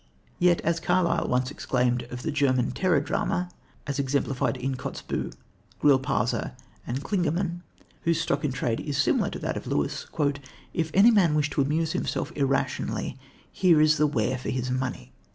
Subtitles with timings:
[0.39, 3.51] Yet, as Carlyle once exclaimed of the German terror drama,
[3.85, 5.31] as exemplified in Kotzebue,
[5.79, 6.55] Grillparzer
[6.87, 7.61] and Klingemann,
[8.01, 10.07] whose stock in trade is similar to that of Lewis:
[10.73, 13.15] "If any man wish to amuse himself irrationally,
[13.51, 15.11] here is the ware for his money."